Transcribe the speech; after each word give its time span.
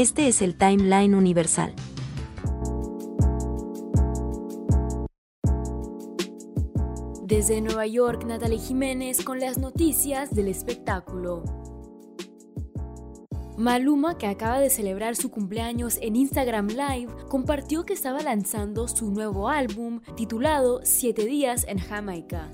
Este 0.00 0.28
es 0.28 0.40
el 0.40 0.56
Timeline 0.56 1.14
Universal. 1.14 1.74
Desde 7.22 7.60
Nueva 7.60 7.86
York, 7.86 8.24
Natalie 8.24 8.58
Jiménez 8.58 9.22
con 9.22 9.40
las 9.40 9.58
noticias 9.58 10.34
del 10.34 10.48
espectáculo. 10.48 11.44
Maluma, 13.58 14.16
que 14.16 14.26
acaba 14.26 14.58
de 14.58 14.70
celebrar 14.70 15.16
su 15.16 15.30
cumpleaños 15.30 15.98
en 16.00 16.16
Instagram 16.16 16.68
Live, 16.68 17.12
compartió 17.28 17.84
que 17.84 17.92
estaba 17.92 18.22
lanzando 18.22 18.88
su 18.88 19.10
nuevo 19.10 19.50
álbum 19.50 20.00
titulado 20.16 20.80
Siete 20.82 21.26
días 21.26 21.66
en 21.68 21.76
Jamaica. 21.76 22.50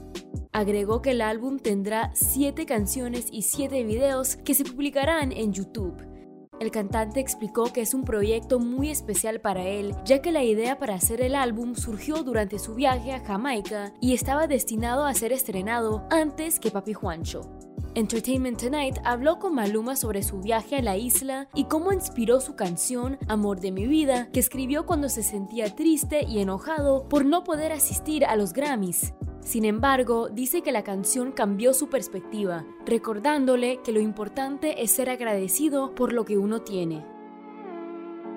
Agregó 0.51 1.01
que 1.01 1.13
el 1.13 1.21
álbum 1.21 1.61
tendrá 1.61 2.11
siete 2.17 2.67
canciones 2.67 3.29
y 3.31 3.43
siete 3.43 3.85
videos 3.85 4.35
que 4.35 4.55
se 4.55 4.65
publicarán 4.65 5.31
en 5.31 5.53
YouTube. 5.53 6.16
El 6.59 6.71
cantante 6.71 7.21
explicó 7.21 7.73
que 7.73 7.83
es 7.83 7.93
un 7.93 8.05
proyecto 8.05 8.59
muy 8.59 8.91
especial 8.91 9.41
para 9.41 9.65
él, 9.65 9.95
ya 10.05 10.23
que 10.23 10.33
la 10.33 10.43
idea 10.43 10.79
para 10.79 10.95
hacer 10.95 11.21
el 11.21 11.35
álbum 11.35 11.75
surgió 11.75 12.23
durante 12.23 12.59
su 12.59 12.75
viaje 12.75 13.13
a 13.13 13.21
Jamaica 13.21 13.93
y 14.01 14.15
estaba 14.15 14.47
destinado 14.47 15.05
a 15.05 15.13
ser 15.13 15.33
estrenado 15.33 16.07
antes 16.11 16.59
que 16.59 16.71
Papi 16.71 16.95
Juancho. 16.95 17.43
Entertainment 17.95 18.61
Tonight 18.61 18.99
habló 19.05 19.39
con 19.39 19.55
Maluma 19.55 19.97
sobre 19.97 20.23
su 20.23 20.41
viaje 20.41 20.77
a 20.77 20.83
la 20.83 20.97
isla 20.97 21.49
y 21.55 21.65
cómo 21.65 21.93
inspiró 21.93 22.41
su 22.41 22.55
canción 22.55 23.19
Amor 23.27 23.61
de 23.61 23.73
mi 23.73 23.87
vida, 23.87 24.29
que 24.33 24.41
escribió 24.41 24.85
cuando 24.85 25.09
se 25.09 25.23
sentía 25.23 25.75
triste 25.75 26.25
y 26.27 26.41
enojado 26.41 27.09
por 27.09 27.25
no 27.25 27.43
poder 27.43 27.73
asistir 27.73 28.25
a 28.27 28.37
los 28.37 28.53
Grammys. 28.53 29.15
Sin 29.47 29.65
embargo, 29.65 30.29
dice 30.29 30.63
que 30.63 30.73
la 30.73 30.83
canción 30.83 31.31
cambió 31.31 31.73
su 31.73 31.89
perspectiva, 31.89 32.65
recordándole 32.85 33.81
que 33.85 33.93
lo 33.93 34.01
importante 34.01 34.83
es 34.83 34.91
ser 34.91 35.09
agradecido 35.09 35.95
por 35.95 36.13
lo 36.13 36.25
que 36.25 36.37
uno 36.37 36.63
tiene. 36.63 37.07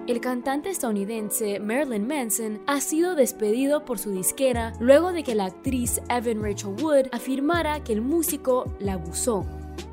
El 0.06 0.22
cantante 0.22 0.70
estadounidense 0.70 1.60
Marilyn 1.60 2.06
Manson 2.06 2.62
ha 2.68 2.80
sido 2.80 3.16
despedido 3.16 3.86
por 3.86 3.98
su 3.98 4.12
disquera 4.12 4.74
luego 4.80 5.12
de 5.12 5.24
que 5.24 5.34
la 5.34 5.46
actriz 5.46 6.00
Evan 6.10 6.44
Rachel 6.44 6.76
Wood 6.80 7.08
afirmara 7.12 7.84
que 7.84 7.94
el 7.94 8.02
músico 8.02 8.72
la 8.78 8.94
abusó. 8.94 9.48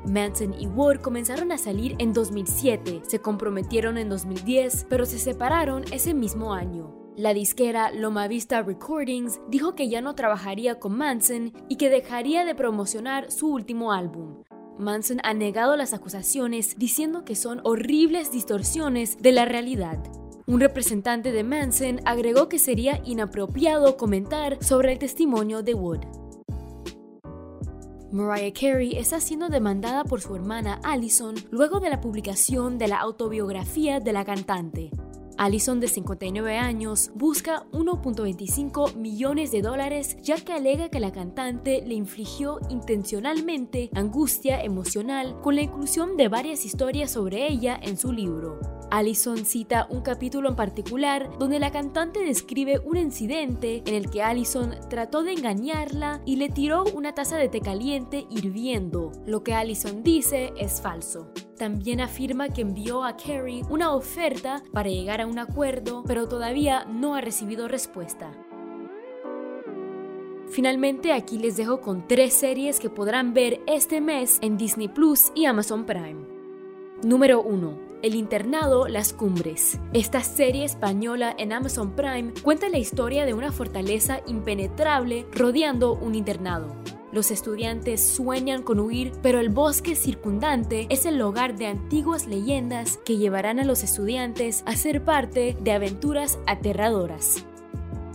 Manson 0.05 0.53
y 0.53 0.67
Wood 0.67 0.97
comenzaron 0.97 1.51
a 1.51 1.57
salir 1.57 1.95
en 1.97 2.13
2007, 2.13 3.01
se 3.07 3.19
comprometieron 3.19 3.97
en 3.97 4.09
2010, 4.09 4.85
pero 4.87 5.07
se 5.07 5.17
separaron 5.17 5.83
ese 5.91 6.13
mismo 6.13 6.53
año. 6.53 7.06
La 7.17 7.33
disquera 7.33 7.89
Loma 7.89 8.27
Vista 8.27 8.61
Recordings 8.61 9.41
dijo 9.49 9.73
que 9.73 9.89
ya 9.89 10.01
no 10.01 10.13
trabajaría 10.13 10.77
con 10.77 10.95
Manson 10.95 11.51
y 11.67 11.77
que 11.77 11.89
dejaría 11.89 12.45
de 12.45 12.53
promocionar 12.53 13.31
su 13.31 13.47
último 13.51 13.91
álbum. 13.91 14.43
Manson 14.77 15.17
ha 15.23 15.33
negado 15.33 15.75
las 15.77 15.95
acusaciones 15.95 16.77
diciendo 16.77 17.25
que 17.25 17.35
son 17.35 17.59
horribles 17.63 18.31
distorsiones 18.31 19.17
de 19.17 19.31
la 19.31 19.45
realidad. 19.45 19.97
Un 20.45 20.59
representante 20.59 21.31
de 21.31 21.43
Manson 21.43 22.01
agregó 22.05 22.49
que 22.49 22.59
sería 22.59 23.01
inapropiado 23.03 23.97
comentar 23.97 24.63
sobre 24.63 24.91
el 24.91 24.99
testimonio 24.99 25.63
de 25.63 25.73
Wood. 25.73 26.01
Mariah 28.11 28.53
Carey 28.53 28.95
está 28.95 29.19
siendo 29.19 29.49
demandada 29.49 30.03
por 30.03 30.21
su 30.21 30.35
hermana 30.35 30.79
Allison 30.83 31.33
luego 31.49 31.79
de 31.79 31.89
la 31.89 31.99
publicación 31.99 32.77
de 32.77 32.89
la 32.89 32.99
autobiografía 32.99 33.99
de 33.99 34.13
la 34.13 34.23
cantante. 34.23 34.91
Allison, 35.37 35.79
de 35.79 35.87
59 35.87 36.57
años, 36.57 37.11
busca 37.13 37.65
1.25 37.71 38.95
millones 38.95 39.51
de 39.51 39.61
dólares 39.61 40.17
ya 40.21 40.35
que 40.37 40.53
alega 40.53 40.89
que 40.89 40.99
la 40.99 41.11
cantante 41.11 41.83
le 41.85 41.93
infligió 41.93 42.59
intencionalmente 42.69 43.89
angustia 43.93 44.63
emocional 44.63 45.39
con 45.41 45.55
la 45.55 45.61
inclusión 45.61 46.17
de 46.17 46.27
varias 46.27 46.65
historias 46.65 47.11
sobre 47.11 47.47
ella 47.47 47.79
en 47.81 47.97
su 47.97 48.11
libro. 48.11 48.59
Allison 48.89 49.45
cita 49.45 49.87
un 49.89 50.01
capítulo 50.01 50.49
en 50.49 50.55
particular 50.55 51.29
donde 51.37 51.59
la 51.59 51.71
cantante 51.71 52.21
describe 52.23 52.79
un 52.79 52.97
incidente 52.97 53.83
en 53.85 53.95
el 53.95 54.09
que 54.09 54.23
Allison 54.23 54.75
trató 54.89 55.23
de 55.23 55.33
engañarla 55.33 56.21
y 56.25 56.37
le 56.37 56.49
tiró 56.49 56.85
una 56.95 57.13
taza 57.13 57.37
de 57.37 57.49
té 57.49 57.59
caliente 57.61 58.25
hirviendo. 58.29 59.11
Lo 59.25 59.43
que 59.43 59.53
Allison 59.53 60.03
dice 60.03 60.53
es 60.57 60.81
falso. 60.81 61.31
También 61.57 62.01
afirma 62.01 62.49
que 62.49 62.61
envió 62.61 63.03
a 63.03 63.17
Carrie 63.17 63.63
una 63.69 63.91
oferta 63.91 64.63
para 64.71 64.89
llegar 64.89 65.21
a 65.21 65.27
un 65.27 65.39
acuerdo, 65.39 66.03
pero 66.05 66.27
todavía 66.27 66.85
no 66.85 67.15
ha 67.15 67.21
recibido 67.21 67.67
respuesta. 67.67 68.31
Finalmente 70.49 71.11
aquí 71.11 71.39
les 71.39 71.57
dejo 71.57 71.81
con 71.81 72.07
tres 72.07 72.33
series 72.33 72.79
que 72.79 72.89
podrán 72.89 73.33
ver 73.33 73.61
este 73.67 74.01
mes 74.01 74.37
en 74.41 74.57
Disney 74.57 74.87
Plus 74.87 75.31
y 75.35 75.45
Amazon 75.45 75.85
Prime. 75.85 76.25
Número 77.03 77.41
1. 77.41 77.87
El 78.03 78.13
internado 78.13 78.87
Las 78.87 79.11
Cumbres. 79.11 79.79
Esta 79.93 80.21
serie 80.21 80.63
española 80.63 81.35
en 81.37 81.51
Amazon 81.51 81.95
Prime 81.95 82.33
cuenta 82.43 82.69
la 82.69 82.77
historia 82.77 83.25
de 83.25 83.33
una 83.33 83.51
fortaleza 83.51 84.21
impenetrable 84.27 85.25
rodeando 85.31 85.93
un 85.93 86.13
internado. 86.13 86.75
Los 87.11 87.31
estudiantes 87.31 88.05
sueñan 88.05 88.63
con 88.63 88.79
huir, 88.79 89.13
pero 89.21 89.39
el 89.39 89.49
bosque 89.49 89.95
circundante 89.95 90.87
es 90.89 91.05
el 91.05 91.21
hogar 91.21 91.55
de 91.57 91.67
antiguas 91.67 92.27
leyendas 92.27 92.97
que 93.05 93.17
llevarán 93.17 93.59
a 93.59 93.63
los 93.63 93.83
estudiantes 93.83 94.63
a 94.65 94.75
ser 94.75 95.03
parte 95.03 95.55
de 95.61 95.71
aventuras 95.71 96.37
aterradoras. 96.47 97.45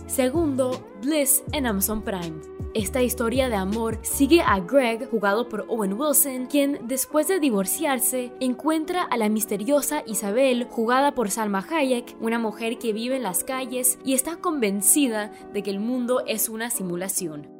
Segundo, 0.05 0.85
Bliss 1.01 1.43
en 1.53 1.65
Amazon 1.65 2.03
Prime. 2.03 2.39
Esta 2.75 3.03
historia 3.03 3.49
de 3.49 3.55
amor 3.55 3.99
sigue 4.01 4.41
a 4.41 4.59
Greg, 4.59 5.07
jugado 5.09 5.47
por 5.47 5.65
Owen 5.69 5.93
Wilson, 5.93 6.47
quien 6.47 6.79
después 6.87 7.27
de 7.27 7.39
divorciarse 7.39 8.31
encuentra 8.39 9.03
a 9.03 9.17
la 9.17 9.29
misteriosa 9.29 10.03
Isabel, 10.07 10.67
jugada 10.69 11.13
por 11.13 11.29
Salma 11.29 11.65
Hayek, 11.69 12.15
una 12.19 12.39
mujer 12.39 12.79
que 12.79 12.93
vive 12.93 13.17
en 13.17 13.23
las 13.23 13.43
calles 13.43 13.99
y 14.03 14.13
está 14.13 14.37
convencida 14.37 15.31
de 15.53 15.61
que 15.61 15.69
el 15.69 15.79
mundo 15.79 16.23
es 16.25 16.49
una 16.49 16.71
simulación. 16.71 17.52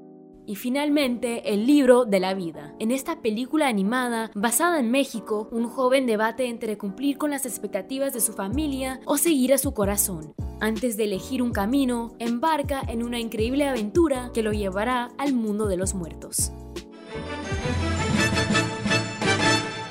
Y 0.45 0.55
finalmente, 0.55 1.53
el 1.53 1.65
libro 1.65 2.03
de 2.05 2.19
la 2.19 2.33
vida. 2.33 2.75
En 2.79 2.91
esta 2.91 3.21
película 3.21 3.67
animada, 3.67 4.29
basada 4.35 4.79
en 4.79 4.91
México, 4.91 5.47
un 5.51 5.67
joven 5.69 6.05
debate 6.05 6.47
entre 6.47 6.77
cumplir 6.77 7.17
con 7.17 7.31
las 7.31 7.45
expectativas 7.45 8.13
de 8.13 8.19
su 8.19 8.33
familia 8.33 8.99
o 9.05 9.17
seguir 9.17 9.53
a 9.53 9.57
su 9.57 9.73
corazón. 9.73 10.33
Antes 10.59 10.97
de 10.97 11.05
elegir 11.05 11.41
un 11.41 11.51
camino, 11.51 12.15
embarca 12.19 12.81
en 12.87 13.03
una 13.03 13.19
increíble 13.19 13.67
aventura 13.67 14.31
que 14.33 14.43
lo 14.43 14.51
llevará 14.51 15.11
al 15.17 15.33
mundo 15.33 15.67
de 15.67 15.77
los 15.77 15.93
muertos. 15.93 16.51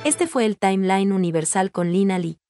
Este 0.05 0.27
fue 0.27 0.45
el 0.45 0.59
Timeline 0.59 1.13
Universal 1.13 1.71
con 1.71 1.93
Lina 1.93 2.19
Lee. 2.19 2.42